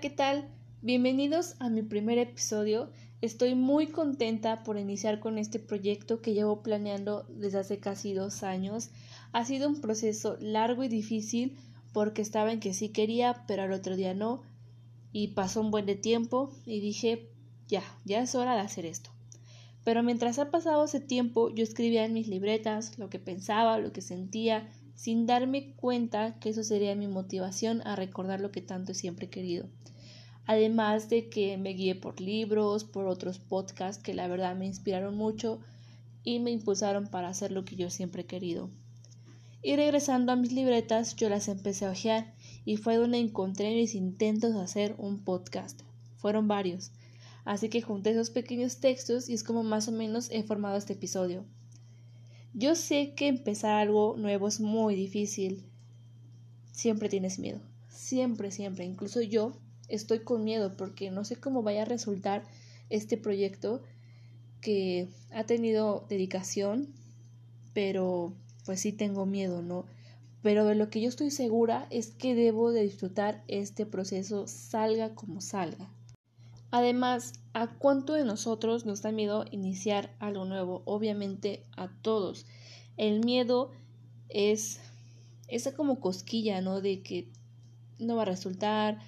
[0.00, 0.48] ¿qué tal?
[0.80, 2.90] Bienvenidos a mi primer episodio.
[3.20, 8.42] Estoy muy contenta por iniciar con este proyecto que llevo planeando desde hace casi dos
[8.42, 8.88] años.
[9.32, 11.58] Ha sido un proceso largo y difícil
[11.92, 14.42] porque estaba en que sí quería, pero al otro día no.
[15.12, 17.28] Y pasó un buen de tiempo y dije,
[17.68, 19.10] ya, ya es hora de hacer esto.
[19.84, 23.92] Pero mientras ha pasado ese tiempo, yo escribía en mis libretas lo que pensaba, lo
[23.92, 28.94] que sentía, sin darme cuenta que eso sería mi motivación a recordar lo que tanto
[28.94, 29.68] siempre he querido.
[30.46, 35.16] Además de que me guié por libros, por otros podcasts que la verdad me inspiraron
[35.16, 35.60] mucho
[36.24, 38.70] y me impulsaron para hacer lo que yo siempre he querido.
[39.62, 43.94] Y regresando a mis libretas, yo las empecé a ojear y fue donde encontré mis
[43.94, 45.82] intentos de hacer un podcast.
[46.16, 46.92] Fueron varios.
[47.44, 50.94] Así que junté esos pequeños textos y es como más o menos he formado este
[50.94, 51.44] episodio.
[52.52, 55.64] Yo sé que empezar algo nuevo es muy difícil.
[56.72, 57.60] Siempre tienes miedo.
[57.88, 58.84] Siempre, siempre.
[58.84, 59.52] Incluso yo
[59.88, 62.42] estoy con miedo porque no sé cómo vaya a resultar
[62.88, 63.82] este proyecto
[64.60, 66.92] que ha tenido dedicación,
[67.72, 68.34] pero
[68.64, 69.86] pues sí tengo miedo, ¿no?
[70.42, 75.14] Pero de lo que yo estoy segura es que debo de disfrutar este proceso salga
[75.14, 75.88] como salga.
[76.70, 80.82] Además, ¿a cuánto de nosotros nos da miedo iniciar algo nuevo?
[80.84, 82.46] Obviamente a todos.
[82.96, 83.72] El miedo
[84.28, 84.80] es
[85.48, 86.80] esa como cosquilla, ¿no?
[86.80, 87.28] De que
[87.98, 88.98] no va a resultar,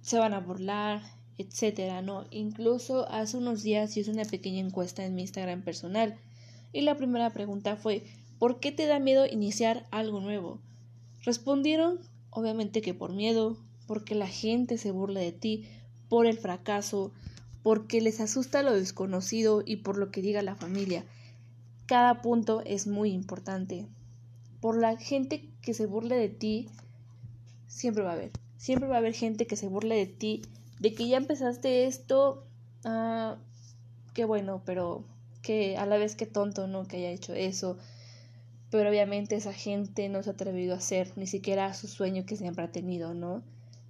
[0.00, 1.02] se van a burlar,
[1.36, 2.26] etcétera, ¿no?
[2.30, 6.18] Incluso hace unos días hice una pequeña encuesta en mi Instagram personal
[6.72, 8.04] y la primera pregunta fue
[8.38, 10.60] ¿por qué te da miedo iniciar algo nuevo?
[11.24, 15.66] Respondieron obviamente que por miedo, porque la gente se burla de ti,
[16.08, 17.12] por el fracaso,
[17.62, 21.04] porque les asusta lo desconocido y por lo que diga la familia.
[21.86, 23.86] Cada punto es muy importante.
[24.60, 26.68] Por la gente que se burle de ti,
[27.66, 28.32] siempre va a haber.
[28.56, 30.42] Siempre va a haber gente que se burle de ti,
[30.80, 32.44] de que ya empezaste esto,
[32.84, 33.36] ah,
[34.14, 35.04] qué bueno, pero
[35.42, 36.86] que a la vez que tonto, ¿no?
[36.86, 37.78] Que haya hecho eso.
[38.70, 42.36] Pero obviamente esa gente no se ha atrevido a hacer ni siquiera su sueño que
[42.36, 43.42] siempre ha tenido, ¿no?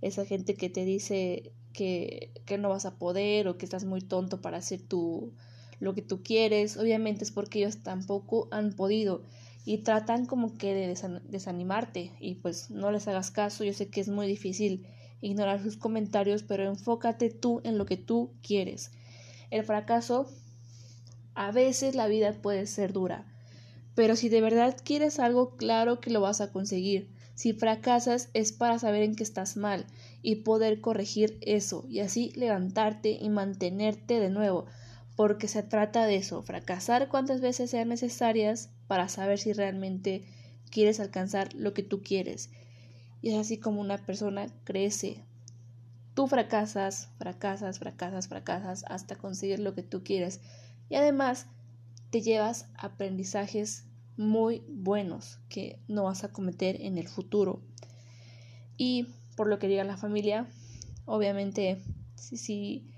[0.00, 4.00] Esa gente que te dice que, que no vas a poder o que estás muy
[4.00, 5.32] tonto para hacer tu,
[5.80, 9.22] lo que tú quieres, obviamente es porque ellos tampoco han podido
[9.64, 14.00] y tratan como que de desanimarte y pues no les hagas caso, yo sé que
[14.00, 14.86] es muy difícil
[15.20, 18.90] ignorar sus comentarios, pero enfócate tú en lo que tú quieres.
[19.50, 20.30] El fracaso,
[21.34, 23.26] a veces la vida puede ser dura,
[23.94, 27.10] pero si de verdad quieres algo, claro que lo vas a conseguir.
[27.34, 29.86] Si fracasas es para saber en qué estás mal
[30.22, 34.66] y poder corregir eso y así levantarte y mantenerte de nuevo,
[35.16, 40.24] porque se trata de eso, fracasar cuantas veces sean necesarias para saber si realmente
[40.70, 42.50] quieres alcanzar lo que tú quieres.
[43.22, 45.22] Y es así como una persona crece.
[46.14, 50.40] Tú fracasas, fracasas, fracasas, fracasas hasta conseguir lo que tú quieres.
[50.88, 51.46] Y además
[52.10, 53.84] te llevas aprendizajes
[54.16, 57.62] muy buenos que no vas a cometer en el futuro.
[58.76, 59.06] Y
[59.40, 60.46] por lo que diga la familia,
[61.06, 61.82] obviamente
[62.14, 62.90] sí, sí,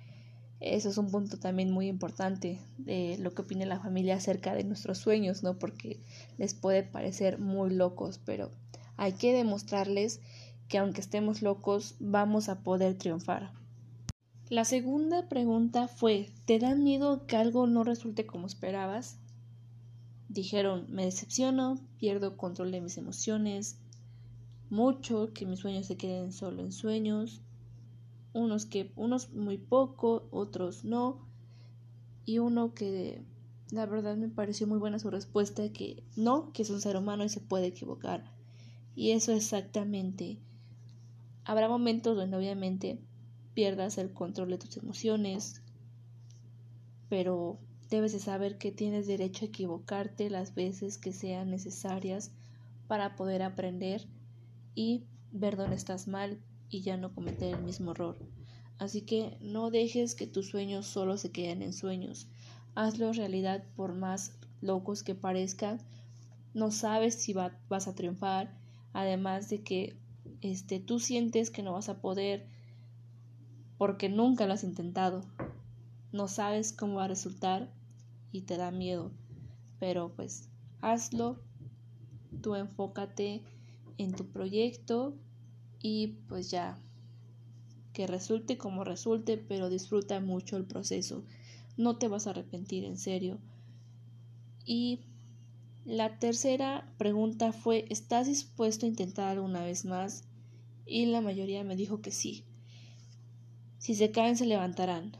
[0.58, 4.64] eso es un punto también muy importante de lo que opine la familia acerca de
[4.64, 5.56] nuestros sueños, ¿no?
[5.60, 6.00] Porque
[6.38, 8.50] les puede parecer muy locos, pero
[8.96, 10.20] hay que demostrarles
[10.66, 13.52] que aunque estemos locos, vamos a poder triunfar.
[14.48, 19.20] La segunda pregunta fue, ¿te da miedo que algo no resulte como esperabas?
[20.28, 23.78] Dijeron, me decepciono, pierdo control de mis emociones,
[24.72, 27.42] mucho, que mis sueños se queden solo en sueños,
[28.32, 31.28] unos que unos muy poco, otros no,
[32.24, 33.22] y uno que
[33.70, 37.24] la verdad me pareció muy buena su respuesta que no, que es un ser humano
[37.24, 38.24] y se puede equivocar.
[38.94, 40.38] Y eso exactamente.
[41.44, 42.98] Habrá momentos donde obviamente
[43.54, 45.62] pierdas el control de tus emociones,
[47.08, 47.58] pero
[47.92, 52.30] Debes de saber que tienes derecho a equivocarte las veces que sean necesarias
[52.88, 54.08] para poder aprender
[54.74, 58.18] y ver dónde estás mal y ya no cometer el mismo error.
[58.78, 62.28] Así que no dejes que tus sueños solo se queden en sueños.
[62.74, 65.80] Hazlo realidad por más locos que parezcan.
[66.54, 68.58] No sabes si vas a triunfar.
[68.92, 69.96] Además de que
[70.40, 72.46] este, tú sientes que no vas a poder
[73.78, 75.22] porque nunca lo has intentado.
[76.12, 77.72] No sabes cómo va a resultar
[78.32, 79.12] y te da miedo.
[79.78, 80.48] Pero pues
[80.80, 81.40] hazlo,
[82.40, 83.44] tú enfócate
[83.98, 85.16] en tu proyecto
[85.80, 86.78] y pues ya,
[87.92, 91.24] que resulte como resulte, pero disfruta mucho el proceso.
[91.76, 93.38] No te vas a arrepentir, en serio.
[94.64, 95.00] Y
[95.84, 100.24] la tercera pregunta fue, ¿estás dispuesto a intentar alguna vez más?
[100.86, 102.44] Y la mayoría me dijo que sí.
[103.78, 105.16] Si se caen, se levantarán.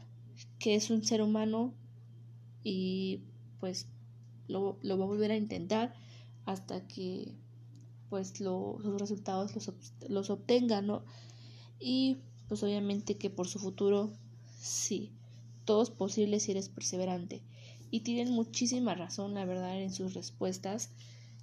[0.59, 1.73] Que es un ser humano
[2.63, 3.23] y
[3.59, 3.89] pues
[4.47, 5.93] lo, lo va a volver a intentar
[6.45, 7.35] hasta que
[8.13, 9.71] pues los resultados los,
[10.07, 11.03] los obtenga, ¿no?
[11.79, 14.13] Y pues obviamente que por su futuro,
[14.61, 15.11] sí,
[15.65, 17.41] todo es posible si eres perseverante.
[17.89, 20.91] Y tienen muchísima razón, la verdad, en sus respuestas,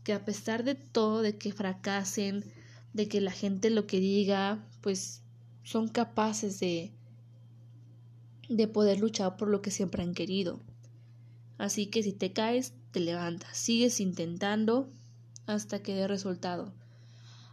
[0.05, 2.45] que a pesar de todo, de que fracasen,
[2.93, 5.23] de que la gente lo que diga, pues
[5.65, 6.93] son capaces de,
[8.49, 10.61] de poder luchar por lo que siempre han querido.
[11.59, 14.89] Así que si te caes, te levantas, sigues intentando
[15.55, 16.73] hasta que dé resultado.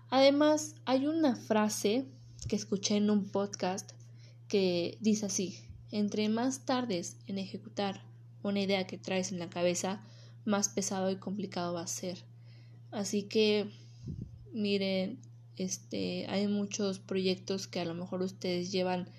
[0.10, 2.06] Además, hay una frase
[2.48, 3.92] que escuché en un podcast
[4.48, 5.60] que dice así,
[5.92, 8.04] entre más tardes en ejecutar
[8.44, 10.02] una idea que traes en la cabeza,
[10.46, 12.24] más pesado y complicado va a ser.
[12.92, 13.70] Así que,
[14.54, 15.20] miren,
[15.58, 19.10] este, hay muchos proyectos que a lo mejor ustedes llevan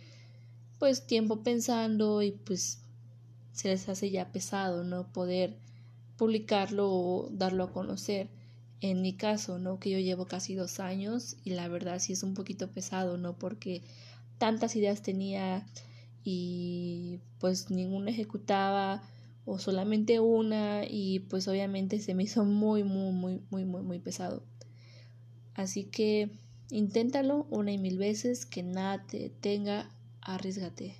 [0.78, 2.80] pues tiempo pensando y pues
[3.52, 5.58] se les hace ya pesado no poder
[6.16, 8.30] publicarlo o darlo a conocer
[8.80, 9.78] en mi caso, ¿no?
[9.78, 13.36] Que yo llevo casi dos años y la verdad sí es un poquito pesado, ¿no?
[13.36, 13.82] Porque
[14.38, 15.66] tantas ideas tenía
[16.22, 19.02] y pues ninguna ejecutaba
[19.44, 23.98] o solamente una y pues obviamente se me hizo muy, muy, muy, muy, muy, muy
[23.98, 24.42] pesado.
[25.54, 26.30] Así que
[26.70, 29.90] inténtalo una y mil veces, que nada te tenga,
[30.20, 30.96] arriesgate.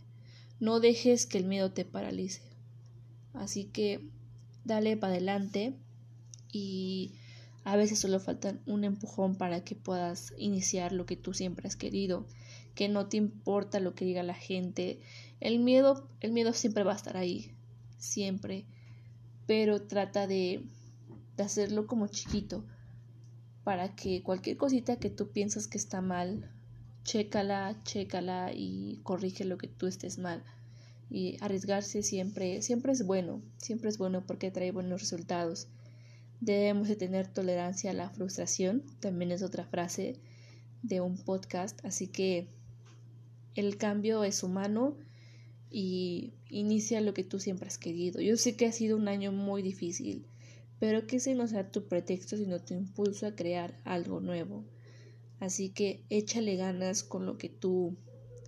[0.60, 2.40] No dejes que el miedo te paralice.
[3.34, 4.00] Así que
[4.64, 5.75] dale para adelante
[6.50, 7.12] y
[7.69, 11.76] a veces solo falta un empujón para que puedas iniciar lo que tú siempre has
[11.76, 12.26] querido,
[12.75, 15.00] que no te importa lo que diga la gente.
[15.38, 17.53] El miedo, el miedo siempre va a estar ahí,
[17.99, 18.65] siempre,
[19.47, 20.65] pero trata de,
[21.37, 22.65] de hacerlo como chiquito
[23.65, 26.50] para que cualquier cosita que tú piensas que está mal,
[27.05, 30.43] chécala, chécala y corrige lo que tú estés mal.
[31.11, 35.69] Y arriesgarse siempre, siempre es bueno, siempre es bueno porque trae buenos resultados.
[36.40, 40.17] Debemos de tener tolerancia a la frustración, también es otra frase
[40.82, 42.49] de un podcast, así que
[43.55, 44.96] el cambio es humano
[45.70, 48.20] y inicia lo que tú siempre has querido.
[48.20, 50.25] Yo sé que ha sido un año muy difícil,
[50.79, 54.64] pero que ese no sea tu pretexto, sino tu impulso a crear algo nuevo.
[55.40, 57.96] Así que échale ganas con lo que tú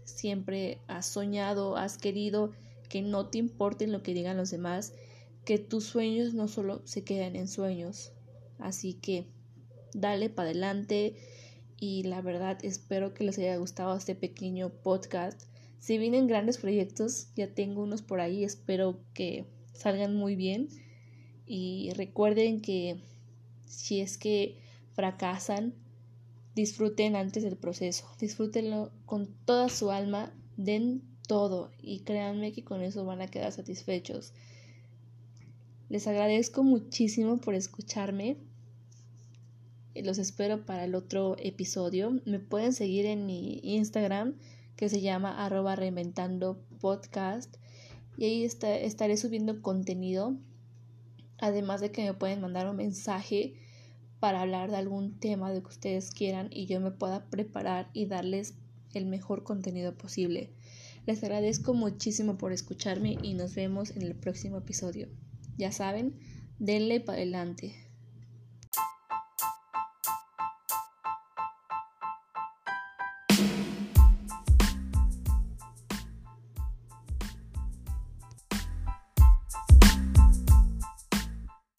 [0.04, 2.52] siempre has soñado, has querido,
[2.88, 4.92] que no te importen lo que digan los demás
[5.44, 8.12] que tus sueños no solo se queden en sueños.
[8.58, 9.26] Así que
[9.94, 11.16] dale para adelante
[11.78, 15.42] y la verdad espero que les haya gustado este pequeño podcast.
[15.78, 20.68] Si vienen grandes proyectos, ya tengo unos por ahí, espero que salgan muy bien
[21.46, 23.00] y recuerden que
[23.66, 24.58] si es que
[24.92, 25.74] fracasan,
[26.54, 32.82] disfruten antes del proceso, disfrútenlo con toda su alma, den todo y créanme que con
[32.82, 34.34] eso van a quedar satisfechos.
[35.90, 38.36] Les agradezco muchísimo por escucharme.
[39.96, 42.20] Los espero para el otro episodio.
[42.26, 44.36] Me pueden seguir en mi Instagram
[44.76, 47.56] que se llama arroba reinventando podcast
[48.16, 50.36] y ahí estaré subiendo contenido.
[51.38, 53.54] Además de que me pueden mandar un mensaje
[54.20, 58.06] para hablar de algún tema de que ustedes quieran y yo me pueda preparar y
[58.06, 58.54] darles
[58.94, 60.52] el mejor contenido posible.
[61.04, 65.08] Les agradezco muchísimo por escucharme y nos vemos en el próximo episodio.
[65.60, 66.18] Ya saben,
[66.58, 67.74] denle para adelante.